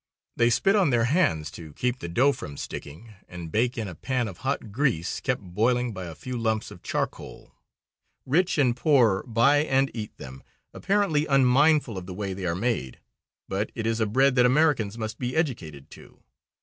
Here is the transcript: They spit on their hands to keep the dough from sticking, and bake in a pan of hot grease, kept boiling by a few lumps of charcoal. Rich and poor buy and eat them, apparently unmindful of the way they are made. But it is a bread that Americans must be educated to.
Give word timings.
They 0.35 0.49
spit 0.49 0.75
on 0.75 0.89
their 0.89 1.03
hands 1.03 1.51
to 1.51 1.73
keep 1.73 1.99
the 1.99 2.07
dough 2.09 2.31
from 2.31 2.57
sticking, 2.57 3.13
and 3.27 3.51
bake 3.51 3.77
in 3.77 3.87
a 3.87 3.93
pan 3.93 4.27
of 4.27 4.37
hot 4.39 4.71
grease, 4.71 5.19
kept 5.19 5.43
boiling 5.43 5.93
by 5.93 6.05
a 6.05 6.15
few 6.15 6.39
lumps 6.39 6.71
of 6.71 6.81
charcoal. 6.81 7.53
Rich 8.25 8.57
and 8.57 8.75
poor 8.75 9.21
buy 9.27 9.57
and 9.59 9.91
eat 9.93 10.17
them, 10.17 10.41
apparently 10.73 11.27
unmindful 11.27 11.99
of 11.99 12.07
the 12.07 12.15
way 12.15 12.33
they 12.33 12.47
are 12.47 12.55
made. 12.55 12.99
But 13.47 13.71
it 13.75 13.85
is 13.85 13.99
a 13.99 14.07
bread 14.07 14.33
that 14.37 14.45
Americans 14.47 14.97
must 14.97 15.19
be 15.19 15.35
educated 15.35 15.91
to. 15.91 16.23